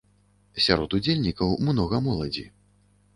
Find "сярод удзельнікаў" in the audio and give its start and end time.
0.67-1.53